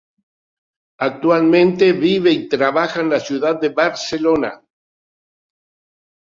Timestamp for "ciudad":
3.19-3.59